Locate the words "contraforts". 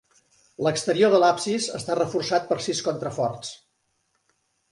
2.87-3.53